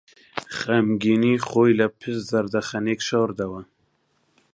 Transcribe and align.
خەمگینیی 0.57 1.43
خۆی 1.47 1.77
لەپشت 1.79 2.21
زەردەخەنەیەک 2.31 3.01
شاردەوە. 3.07 3.61